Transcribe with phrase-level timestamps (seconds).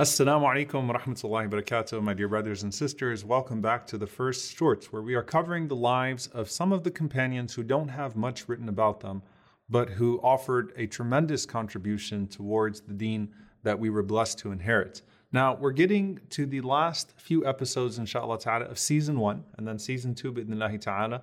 [0.00, 3.22] Assalamu alaikum wa rahmatullahi wa barakatuh, my dear brothers and sisters.
[3.22, 6.84] Welcome back to the first shorts, where we are covering the lives of some of
[6.84, 9.20] the companions who don't have much written about them,
[9.68, 13.28] but who offered a tremendous contribution towards the deen
[13.62, 15.02] that we were blessed to inherit.
[15.32, 19.78] Now, we're getting to the last few episodes, inshallah ta'ala, of season one, and then
[19.78, 21.20] season two, bidnillahi ta'ala.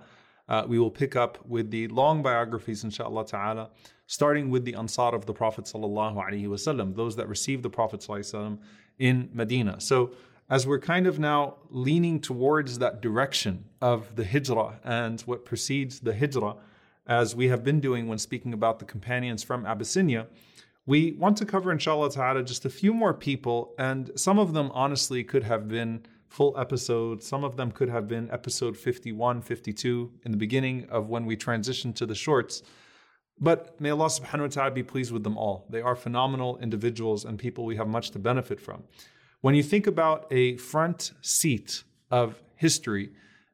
[0.48, 3.70] Uh, we will pick up with the long biographies, inshallah ta'ala
[4.08, 8.58] starting with the Ansar of the Prophet wasallam, those that received the Prophet wasallam
[8.98, 9.80] in Medina.
[9.80, 10.12] So
[10.50, 16.00] as we're kind of now leaning towards that direction of the hijrah and what precedes
[16.00, 16.56] the hijrah,
[17.06, 20.28] as we have been doing when speaking about the companions from Abyssinia,
[20.86, 24.72] we want to cover, inshallah ta'ala, just a few more people, and some of them
[24.74, 27.26] honestly could have been full episodes.
[27.28, 31.36] Some of them could have been episode 51, 52 in the beginning of when we
[31.38, 32.64] transitioned to the shorts.
[33.40, 35.68] But may Allah subhanahu wa ta'ala be pleased with them all.
[35.70, 38.84] They are phenomenal individuals and people we have much to benefit from.
[39.42, 43.12] When you think about a front seat of history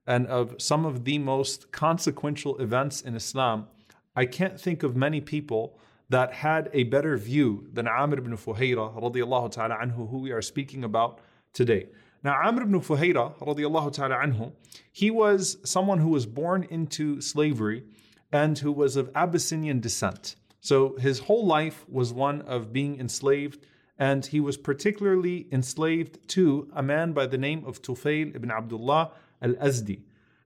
[0.08, 3.68] and of some of the most consequential events in Islam,
[4.16, 5.78] I can't think of many people
[6.10, 10.84] that had a better view than Amir ibn Fuhayra ta'ala anhu, who we are speaking
[10.84, 11.20] about
[11.54, 11.88] today.
[12.24, 14.54] Now, Amir ibn Fuhayra radiallahu ta'ala anhu,
[14.92, 17.84] he was someone who was born into slavery
[18.32, 20.36] and who was of Abyssinian descent.
[20.62, 23.66] So his whole life was one of being enslaved,
[24.00, 29.12] and he was particularly enslaved to a man by the name of Tufail ibn Abdullah
[29.42, 30.00] al Azdi.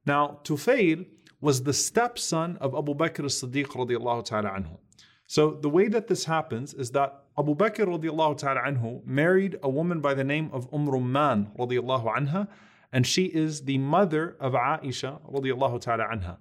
[0.08, 1.06] Now, Tufail
[1.41, 4.78] was the stepson of Abu Bakr as Siddiq radiallahu ta'ala anhu.
[5.27, 9.69] So the way that this happens is that Abu Bakr radiallahu ta'ala anhu married a
[9.69, 12.47] woman by the name of Umm Rumman radiallahu anha,
[12.93, 16.38] and she is the mother of Aisha radiallahu ta'ala anha.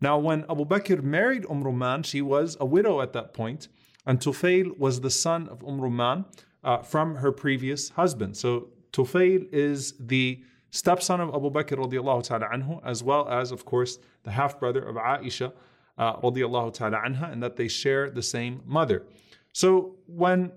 [0.00, 3.68] Now, when Abu Bakr married Umm Rumman, she was a widow at that point,
[4.04, 6.26] and Tufail was the son of Umm Rumman
[6.64, 8.36] uh, from her previous husband.
[8.36, 13.64] So Tufail is the stepson of Abu Bakr radiallahu ta'ala anhu, as well as, of
[13.64, 15.52] course, the half brother of Aisha
[15.98, 19.04] uh, radiallahu and that they share the same mother.
[19.52, 20.52] So when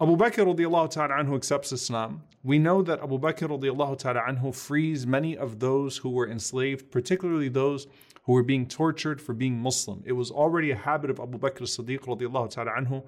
[0.00, 5.36] Abu Bakr radiallahu ta'ala accepts Islam, we know that Abu Bakr radiallahu ta'ala frees many
[5.36, 7.86] of those who were enslaved, particularly those
[8.24, 10.02] who were being tortured for being Muslim.
[10.04, 13.02] It was already a habit of Abu Bakr as-Siddiq radiallahu ta'ala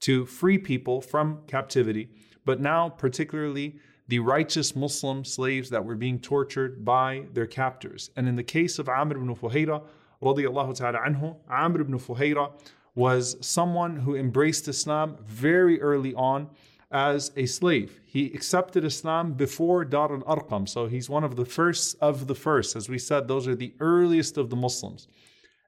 [0.00, 2.08] to free people from captivity,
[2.44, 3.76] but now particularly
[4.06, 8.10] the righteous Muslim slaves that were being tortured by their captors.
[8.16, 9.82] And in the case of Amir ibn Fuhayra
[10.22, 12.52] radiallahu ta'ala anhu, Amir ibn Fuhayra
[12.94, 16.48] was someone who embraced Islam very early on
[16.90, 18.00] as a slave.
[18.04, 22.34] He accepted Islam before Dar al Arqam, so he's one of the first of the
[22.34, 22.74] first.
[22.74, 25.06] As we said, those are the earliest of the Muslims.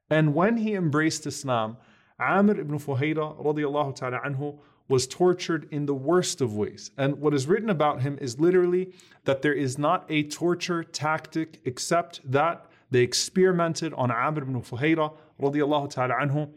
[0.09, 1.77] And when he embraced Islam,
[2.19, 4.57] Amir ibn Fuhayra radiallahu ta'ala anhu
[4.87, 6.91] was tortured in the worst of ways.
[6.97, 8.91] And what is written about him is literally
[9.23, 15.13] that there is not a torture tactic except that they experimented on Amir ibn Fuhayra
[15.41, 16.49] radiallahu ta'ala anhu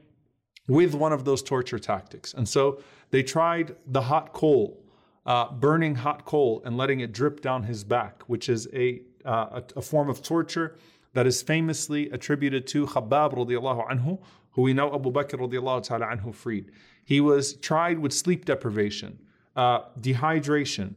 [0.69, 2.35] with one of those torture tactics.
[2.35, 2.81] And so
[3.11, 4.83] they tried the hot coal,
[5.27, 9.61] uh, burning hot coal and letting it drip down his back, which is a, uh,
[9.61, 10.77] a, a, form of torture
[11.13, 14.19] that is famously attributed to Khabbab radiallahu anhu,
[14.53, 16.73] who we know Abu Bakr radiallahu ta'ala anhu freed.
[17.05, 19.19] He was tried with sleep deprivation,
[19.57, 20.95] uh, dehydration,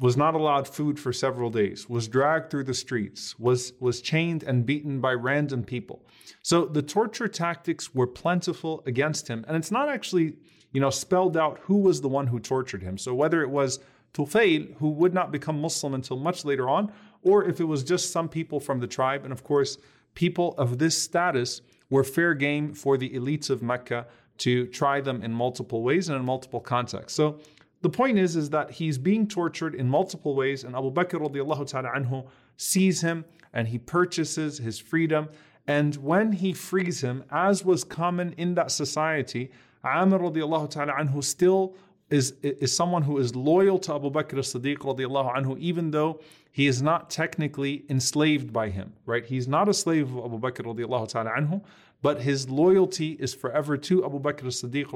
[0.00, 4.42] was not allowed food for several days, was dragged through the streets, was, was chained
[4.42, 6.04] and beaten by random people.
[6.42, 9.44] So the torture tactics were plentiful against him.
[9.46, 10.36] And it's not actually,
[10.72, 12.98] you know, spelled out who was the one who tortured him.
[12.98, 13.78] So whether it was
[14.12, 16.90] Tufail, who would not become Muslim until much later on,
[17.22, 19.24] or if it was just some people from the tribe.
[19.24, 19.78] And of course,
[20.14, 21.60] people of this status
[21.90, 24.06] were fair game for the elites of Mecca
[24.38, 27.16] to try them in multiple ways and in multiple contexts.
[27.16, 27.40] So
[27.86, 31.68] the point is, is that he's being tortured in multiple ways, and Abu Bakr radiallahu
[31.68, 35.28] ta'ala anhu sees him and he purchases his freedom.
[35.68, 39.52] And when he frees him, as was common in that society,
[39.84, 41.76] Amir radiallahu ta'ala anhu still
[42.10, 46.18] is, is someone who is loyal to Abu Bakr as-Siddiq radiallahu anhu, even though
[46.50, 49.24] he is not technically enslaved by him, right?
[49.24, 51.62] He's not a slave of Abu Bakr radiallahu ta'ala anhu,
[52.06, 54.90] but his loyalty is forever to Abu Bakr as-Siddiq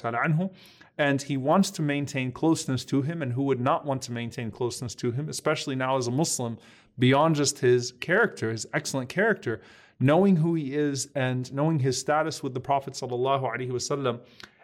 [0.00, 0.50] ta'ala anhu,
[0.96, 4.50] and he wants to maintain closeness to him, and who would not want to maintain
[4.50, 6.56] closeness to him, especially now as a Muslim,
[6.98, 9.60] beyond just his character, his excellent character,
[10.00, 14.20] knowing who he is and knowing his status with the Prophet sallallahu alaihi wasallam,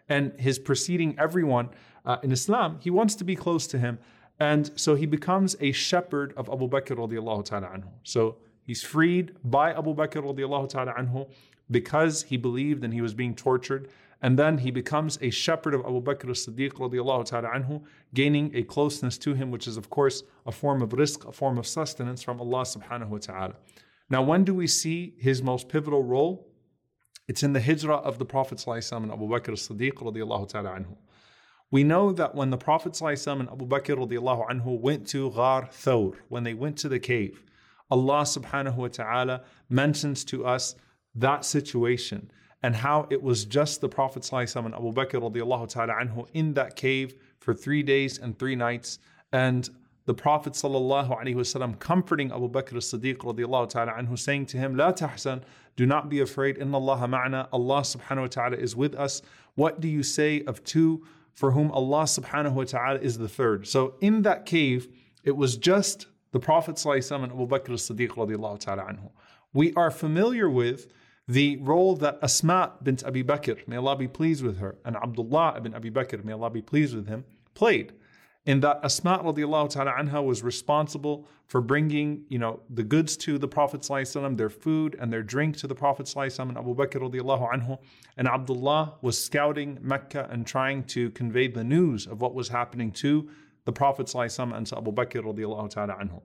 [0.08, 1.68] and his preceding everyone
[2.06, 3.98] uh, in Islam, he wants to be close to him.
[4.38, 7.90] And so he becomes a shepherd of Abu Bakr radiallahu ta'ala anhu.
[8.04, 11.28] So he's freed by Abu Bakr radiallahu ta'ala anhu
[11.70, 13.88] because he believed and he was being tortured.
[14.22, 17.82] And then he becomes a shepherd of Abu Bakr as-Siddiq radiallahu ta'ala anhu,
[18.12, 21.56] gaining a closeness to him, which is of course a form of rizq, a form
[21.56, 23.54] of sustenance from Allah subhanahu wa ta'ala.
[24.10, 26.46] Now, when do we see his most pivotal role?
[27.28, 30.96] It's in the hijrah of the Prophet and Abu Bakr as-Siddiq radiallahu ta'ala anhu.
[31.70, 36.14] We know that when the Prophet and Abu Bakr radiallahu anhu went to Ghar Thawr,
[36.28, 37.44] when they went to the cave,
[37.90, 40.74] Allah subhanahu wa ta'ala mentions to us
[41.15, 42.31] that situation
[42.63, 46.53] and how it was just the Prophet ﷺ and Abu Bakr radiallahu ta'ala anhu in
[46.55, 48.99] that cave for three days and three nights.
[49.31, 49.69] And
[50.05, 55.43] the Prophet ﷺ comforting Abu Bakr as-Siddiq radiallahu ta'ala anhu, saying to him, La tahsan,
[55.75, 59.21] do not be afraid, inna Allah ma'ana, Allah subhanahu wa ta'ala is with us.
[59.55, 63.67] What do you say of two for whom Allah subhanahu wa ta'ala is the third?
[63.67, 64.87] So in that cave,
[65.23, 69.11] it was just the Prophet ﷺ and Abu Bakr as-Siddiq radiallahu ta'ala anhu.
[69.53, 70.87] We are familiar with
[71.29, 75.55] the role that Asma bint Abi Bakr, may Allah be pleased with her, and Abdullah
[75.57, 77.25] ibn Abi Bakr, may Allah be pleased with him,
[77.55, 77.93] played.
[78.45, 83.39] In that Asma radiallahu ta'ala anha was responsible for bringing, you know, the goods to
[83.39, 87.01] the Prophet ﷺ, their food and their drink to the Prophet ﷺ and Abu Bakr
[87.01, 87.79] radiallahu anhu.
[88.17, 92.91] And Abdullah was scouting Mecca and trying to convey the news of what was happening
[92.93, 93.27] to
[93.65, 96.21] the Prophet ﷺ and to Abu Bakr radiallahu ta'ala anhu.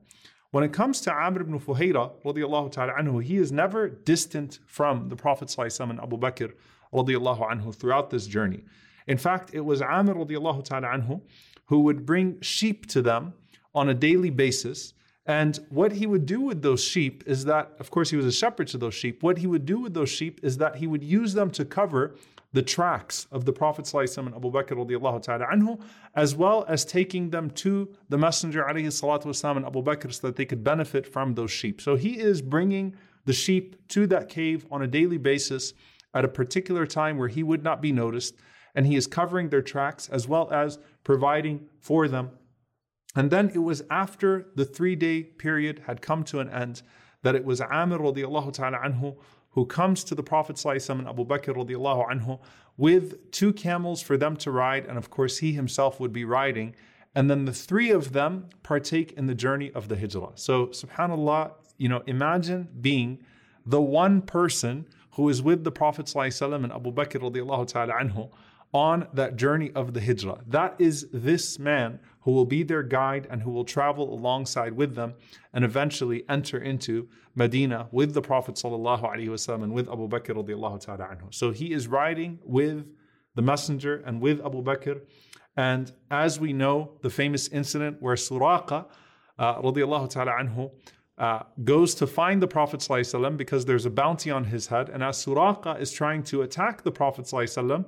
[0.55, 5.09] When it comes to Amir ibn Fuhayra radiallahu ta'ala anhu, he is never distant from
[5.09, 6.53] the Prophet ﷺ and Abu Bakr
[6.93, 8.63] radiallahu anhu throughout this journey.
[9.05, 11.19] In fact, it was Amir radiallahu ta'ala anhu
[11.65, 13.33] who would bring sheep to them
[13.73, 14.93] on a daily basis.
[15.25, 18.31] And what he would do with those sheep is that, of course, he was a
[18.31, 19.23] shepherd to those sheep.
[19.23, 22.15] What he would do with those sheep is that he would use them to cover
[22.55, 25.77] the tracks of the Prophet ﷺ and Abu Bakr radiallahu ta'ala anhu,
[26.15, 30.45] as well as taking them to the Messenger alayhi and Abu Bakr so that they
[30.45, 31.81] could benefit from those sheep.
[31.81, 35.73] So he is bringing the sheep to that cave on a daily basis
[36.13, 38.35] at a particular time where he would not be noticed,
[38.73, 42.31] and he is covering their tracks as well as providing for them.
[43.17, 46.83] And then it was after the three day period had come to an end
[47.23, 49.17] that it was Amir radiallahu ta'ala anhu
[49.55, 52.39] who comes to the Prophet and Abu Bakr anhu
[52.77, 56.75] with two camels for them to ride, and of course he himself would be riding.
[57.15, 60.33] And then the three of them partake in the journey of the hijrah.
[60.35, 63.19] So, subhanAllah, you know, imagine being
[63.65, 68.29] the one person who is with the Prophet and Abu Bakr radiallahu ta'ala anhu
[68.74, 70.40] on that journey of the hijrah.
[70.46, 74.94] That is this man who will be their guide and who will travel alongside with
[74.94, 75.14] them
[75.52, 81.04] and eventually enter into Medina with the Prophet ﷺ and with Abu Bakr radiallahu ta'ala
[81.04, 81.34] anhu.
[81.34, 82.86] So he is riding with
[83.34, 85.00] the Messenger and with Abu Bakr.
[85.56, 88.86] And as we know, the famous incident where Suraqa
[89.38, 90.70] uh, radiallahu ta'ala anhu
[91.18, 94.88] uh, goes to find the Prophet ﷺ because there's a bounty on his head.
[94.88, 97.84] And as Suraqa is trying to attack the Prophet ﷺ,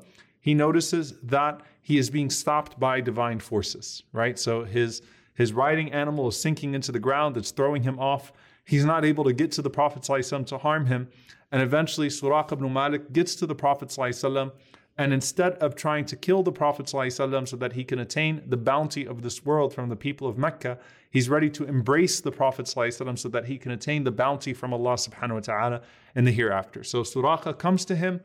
[0.46, 4.38] he notices that he is being stopped by divine forces, right?
[4.38, 5.02] So his
[5.34, 8.32] his riding animal is sinking into the ground, it's throwing him off.
[8.64, 11.08] He's not able to get to the Prophet ﷺ to harm him.
[11.50, 14.52] And eventually Suraq ibn Malik gets to the Prophet ﷺ,
[14.98, 18.56] and instead of trying to kill the Prophet ﷺ so that he can attain the
[18.56, 20.78] bounty of this world from the people of Mecca,
[21.10, 24.72] he's ready to embrace the Prophet ﷺ so that he can attain the bounty from
[24.72, 25.82] Allah subhanahu wa ta'ala
[26.14, 26.84] in the hereafter.
[26.84, 28.20] So Suraqa comes to him,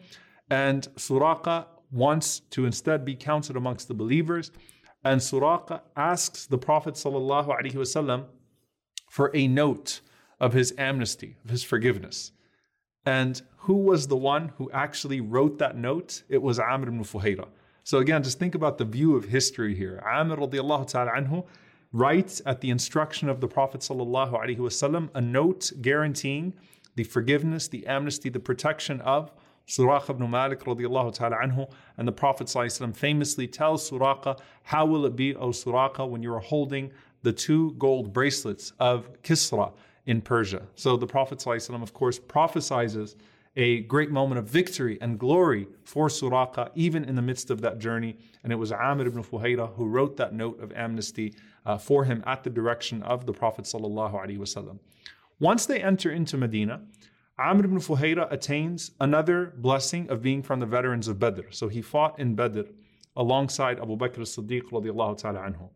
[0.49, 4.50] and Suraqa wants to instead be counted amongst the believers.
[5.04, 8.24] And Suraqa asks the Prophet ﷺ
[9.10, 10.00] for a note
[10.40, 12.32] of his amnesty, of his forgiveness.
[13.04, 16.22] And who was the one who actually wrote that note?
[16.28, 17.48] It was Amir ibn Fuhayra.
[17.84, 20.02] So again, just think about the view of history here.
[20.06, 21.44] Amir radiallahu ta'ala anhu
[21.92, 26.54] writes at the instruction of the Prophet alaihi wasallam a note guaranteeing
[26.94, 29.32] the forgiveness, the amnesty, the protection of
[29.66, 35.06] Suraqa ibn Malik radiallahu ta'ala anhu, and the Prophet ﷺ famously tells Suraqa, How will
[35.06, 36.90] it be, O Suraqa, when you are holding
[37.22, 39.72] the two gold bracelets of Kisra
[40.06, 40.62] in Persia?
[40.74, 43.14] So the Prophet ﷺ, of course, prophesizes
[43.56, 47.78] a great moment of victory and glory for Suraqa, even in the midst of that
[47.78, 48.16] journey.
[48.42, 51.34] And it was Amir ibn Fuhayra who wrote that note of amnesty
[51.66, 53.70] uh, for him at the direction of the Prophet.
[55.38, 56.80] Once they enter into Medina,
[57.42, 61.50] Amir ibn Fuhayra attains another blessing of being from the veterans of Badr.
[61.50, 62.62] So he fought in Badr
[63.16, 65.70] alongside Abu Bakr as-Siddiq radiallahu ta'ala anhu.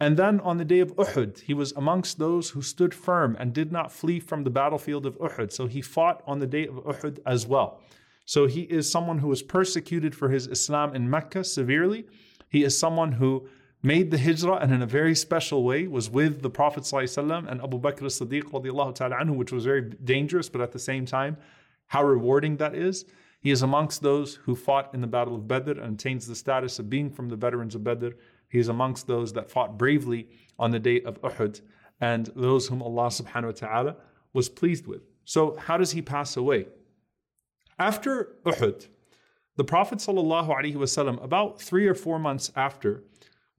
[0.00, 3.52] And then on the day of Uhud, he was amongst those who stood firm and
[3.52, 5.52] did not flee from the battlefield of Uhud.
[5.52, 7.80] So he fought on the day of Uhud as well.
[8.26, 12.06] So he is someone who was persecuted for his Islam in Mecca severely.
[12.48, 13.48] He is someone who
[13.84, 17.60] made the hijrah and in a very special way was with the Prophet ﷺ and
[17.60, 21.36] Abu Bakr as-Siddiq anhu, which was very dangerous, but at the same time,
[21.88, 23.04] how rewarding that is.
[23.40, 26.78] He is amongst those who fought in the Battle of Badr and attains the status
[26.78, 28.08] of being from the veterans of Badr.
[28.48, 31.60] He is amongst those that fought bravely on the day of Uhud
[32.00, 33.96] and those whom Allah subhanahu wa ta'ala
[34.32, 35.02] was pleased with.
[35.26, 36.68] So, how does he pass away?
[37.78, 38.88] After Uhud,
[39.56, 43.04] the Prophet ﷺ, about three or four months after,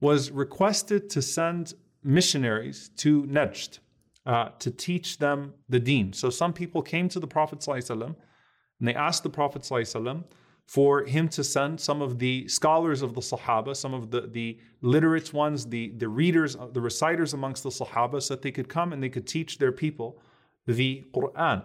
[0.00, 3.78] was requested to send missionaries to Najd
[4.26, 6.12] uh, to teach them the deen.
[6.12, 10.24] So some people came to the Prophet ﷺ and they asked the Prophet ﷺ
[10.66, 14.58] for him to send some of the scholars of the Sahaba, some of the, the
[14.82, 18.92] literate ones, the, the readers, the reciters amongst the Sahaba, so that they could come
[18.92, 20.20] and they could teach their people
[20.66, 21.64] the Quran.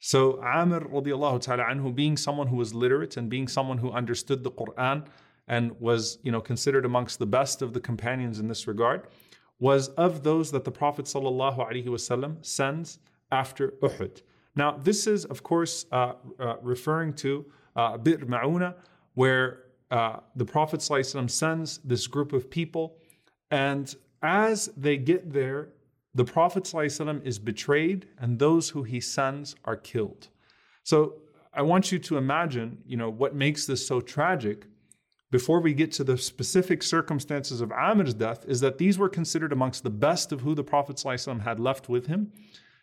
[0.00, 4.42] So Amir radiallahu ta'ala anhu, being someone who was literate and being someone who understood
[4.42, 5.06] the Quran,
[5.48, 9.06] and was you know considered amongst the best of the companions in this regard
[9.58, 12.98] was of those that the prophet sallallahu sends
[13.30, 14.22] after uhud.
[14.56, 17.46] Now this is of course uh, uh, referring to
[17.76, 18.74] uh, bir mauna
[19.14, 22.96] where uh, the prophet sallallahu sends this group of people
[23.50, 25.68] and as they get there
[26.14, 30.28] the prophet sallallahu is betrayed and those who he sends are killed.
[30.84, 31.18] So
[31.54, 34.66] i want you to imagine you know what makes this so tragic
[35.32, 39.50] before we get to the specific circumstances of Amir's death, is that these were considered
[39.50, 42.30] amongst the best of who the Prophet ﷺ had left with him.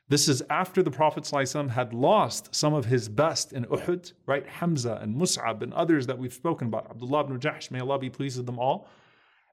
[0.08, 4.48] This is after the Prophet ﷺ had lost some of his best in Uhud, right?
[4.48, 6.90] Hamza and Mus'ab and others that we've spoken about.
[6.90, 8.88] Abdullah ibn Jahsh, may Allah be pleased with them all.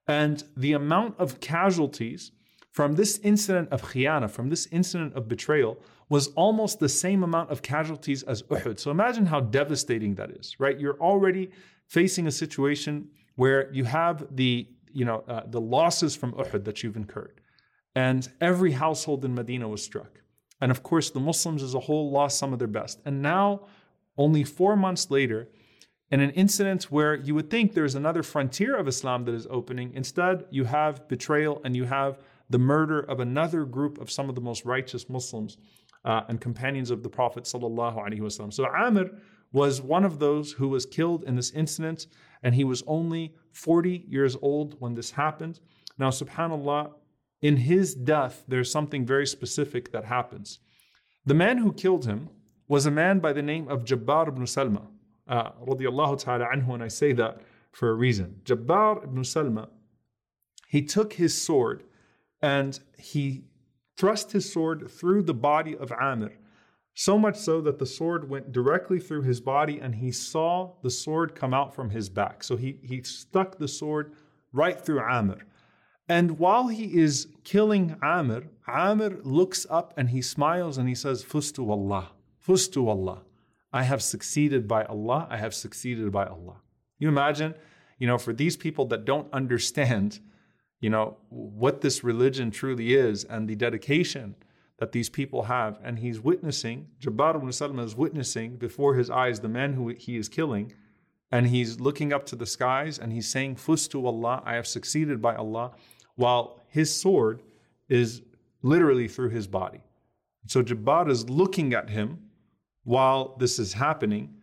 [0.08, 2.32] And the amount of casualties
[2.70, 7.50] from this incident of khiyana, from this incident of betrayal, was almost the same amount
[7.50, 8.80] of casualties as Uhud.
[8.80, 10.80] So imagine how devastating that is, right?
[10.80, 11.50] You're already
[11.88, 16.82] facing a situation where you have the you know uh, the losses from Uhud that
[16.82, 17.40] you've incurred,
[17.94, 20.20] and every household in Medina was struck,
[20.60, 23.66] and of course the Muslims as a whole lost some of their best, and now
[24.16, 25.48] only four months later.
[26.08, 29.92] In an incident where you would think there's another frontier of Islam that is opening,
[29.92, 34.36] instead you have betrayal and you have the murder of another group of some of
[34.36, 35.58] the most righteous Muslims
[36.04, 37.46] uh, and companions of the Prophet.
[37.46, 39.10] So Amir
[39.52, 42.06] was one of those who was killed in this incident,
[42.42, 45.60] and he was only 40 years old when this happened.
[45.98, 46.92] Now, subhanAllah,
[47.40, 50.58] in his death, there's something very specific that happens.
[51.24, 52.28] The man who killed him
[52.68, 54.86] was a man by the name of Jabbar ibn Salma,
[55.28, 55.50] uh,
[56.16, 57.40] ta'ala anhu, and I say that
[57.72, 58.40] for a reason.
[58.44, 59.68] Jabbar ibn Salma,
[60.68, 61.84] he took his sword
[62.42, 63.44] and he
[63.96, 66.32] thrust his sword through the body of Amir
[66.98, 70.90] so much so that the sword went directly through his body and he saw the
[70.90, 72.42] sword come out from his back.
[72.42, 74.14] So he, he stuck the sword
[74.50, 75.44] right through Amir.
[76.08, 81.22] And while he is killing Amir, Amir looks up and he smiles and he says,
[81.22, 82.12] Fustu Allah,
[82.42, 83.24] Fustu Allah.
[83.74, 86.62] I have succeeded by Allah, I have succeeded by Allah.
[86.98, 87.54] You imagine,
[87.98, 90.20] you know, for these people that don't understand,
[90.80, 94.34] you know, what this religion truly is and the dedication
[94.78, 95.78] that these people have.
[95.82, 100.16] And he's witnessing, Jabbar ibn Salma is witnessing before his eyes the man who he
[100.16, 100.72] is killing.
[101.32, 105.20] And he's looking up to the skies and he's saying, Fustu Allah, I have succeeded
[105.20, 105.72] by Allah,
[106.14, 107.42] while his sword
[107.88, 108.22] is
[108.62, 109.80] literally through his body.
[110.46, 112.18] So Jabbar is looking at him
[112.84, 114.34] while this is happening.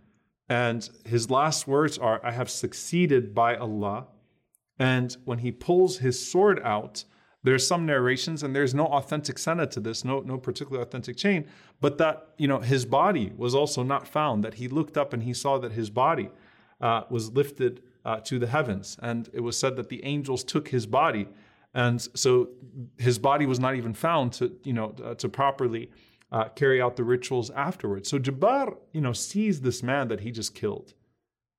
[0.49, 4.07] And his last words are, I have succeeded by Allah.
[4.77, 7.05] And when he pulls his sword out,
[7.43, 11.45] there's some narrations, and there's no authentic sanad to this, no no particular authentic chain,
[11.81, 14.43] but that you know his body was also not found.
[14.43, 16.29] That he looked up and he saw that his body
[16.81, 20.69] uh, was lifted uh, to the heavens, and it was said that the angels took
[20.69, 21.27] his body,
[21.73, 22.49] and so
[22.97, 25.89] his body was not even found to you know uh, to properly
[26.31, 28.09] uh, carry out the rituals afterwards.
[28.09, 30.93] So Jabbar, you know, sees this man that he just killed,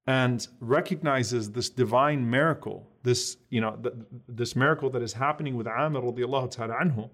[0.06, 3.94] and recognizes this divine miracle, this, you know, th-
[4.28, 7.11] this miracle that is happening with Amir radiallahu ta'ala anhu.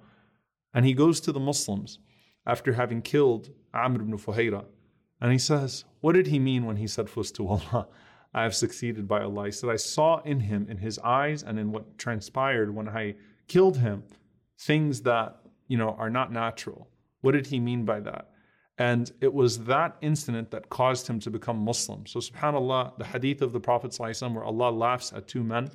[0.75, 1.99] And he goes to the Muslims
[2.47, 4.65] after having killed Amir ibn Fuhayra.
[5.21, 7.89] And he says, What did he mean when he said, Fustu Allah?
[8.33, 9.47] I have succeeded by Allah.
[9.47, 13.17] He said, I saw in him, in his eyes, and in what transpired when I
[13.49, 14.05] killed him,
[14.59, 16.89] things that, you know, are not natural.
[17.23, 18.30] What did he mean by that?
[18.81, 22.07] And it was that incident that caused him to become Muslim.
[22.07, 25.69] So, subhanAllah, the hadith of the Prophet ﷺ where Allah laughs at two men,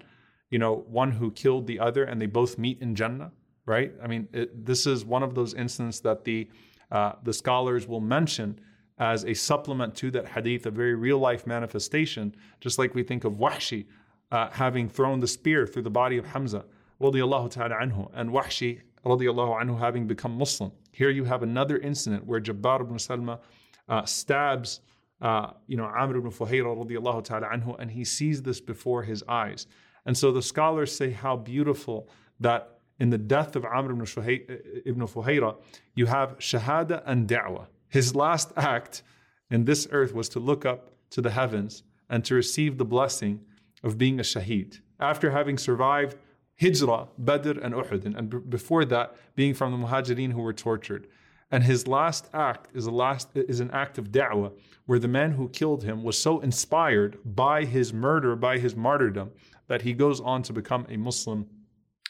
[0.50, 3.31] you know, one who killed the other and they both meet in Jannah,
[3.67, 3.93] right?
[4.03, 6.50] I mean, it, this is one of those incidents that the,
[6.91, 8.59] uh, the scholars will mention
[8.97, 13.24] as a supplement to that hadith, a very real life manifestation, just like we think
[13.24, 13.85] of Wahshi
[14.31, 16.65] uh, having thrown the spear through the body of Hamza,
[17.00, 20.71] radiallahu ta'ala anhu, and Wahshi, radiallahu anhu, having become Muslim.
[20.91, 23.39] Here you have another incident where Jabbar ibn Salma
[23.88, 24.81] uh, stabs,
[25.21, 29.24] uh, you know, Amir ibn Fuhayra, radiallahu ta'ala anhu, and he sees this before his
[29.27, 29.67] eyes.
[30.05, 32.09] And so the scholars say how beautiful
[32.39, 35.55] that in the death of Amir ibn, Fuhayra,
[35.95, 39.03] you have shahada and da'wah his last act
[39.50, 43.39] in this earth was to look up to the heavens and to receive the blessing
[43.83, 44.79] of being a shaheed.
[45.00, 46.17] After having survived
[46.62, 51.07] Hijrah, Badr, and Uhud, and b- before that, being from the Muhajirin who were tortured.
[51.51, 54.51] And his last act is, a last, is an act of da'wah,
[54.85, 59.31] where the man who killed him was so inspired by his murder, by his martyrdom,
[59.67, 61.47] that he goes on to become a Muslim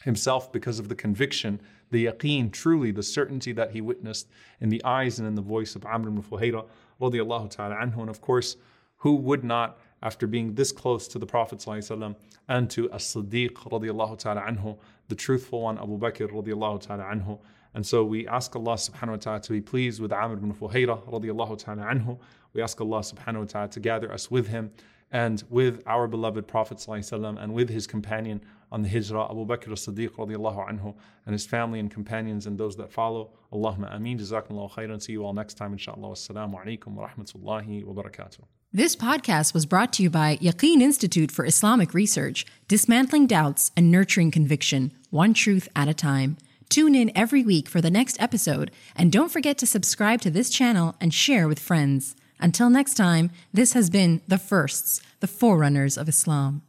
[0.04, 1.60] himself because of the conviction,
[1.90, 4.28] the yaqeen, truly the certainty that he witnessed
[4.60, 6.64] in the eyes and in the voice of Amir ibn Fuhayra
[7.00, 7.98] radiallahu ta'ala anhu.
[7.98, 8.56] And of course,
[8.98, 12.14] who would not, after being this close to the Prophet ﷺ
[12.46, 17.38] and to as-Siddiq radiallahu the truthful one, Abu Bakr radiallahu.
[17.74, 21.02] And so we ask Allah subhanahu wa ta'ala to be pleased with Amir ibn Fuhayra
[21.08, 22.18] radiallahu.
[22.52, 24.70] We ask Allah subhanahu wa ta'ala to gather us with him
[25.10, 28.40] and with our beloved Prophet ﷺ and with his companion
[28.72, 30.94] on the hijrah, Abu Bakr as-Siddiq radiallahu anhu,
[31.24, 33.30] and his family and companions and those that follow.
[33.52, 34.18] Allahumma ameen.
[34.18, 35.00] Jazakumullahu khairan.
[35.00, 36.08] See you all next time, inshallah.
[36.08, 38.40] Wassalamu alaikum wa rahmatullahi wa barakatuh.
[38.72, 43.90] This podcast was brought to you by Yaqeen Institute for Islamic Research, dismantling doubts and
[43.90, 46.36] nurturing conviction, one truth at a time.
[46.68, 50.50] Tune in every week for the next episode, and don't forget to subscribe to this
[50.50, 52.16] channel and share with friends.
[52.38, 56.62] Until next time, this has been The Firsts, the Forerunners of Islam.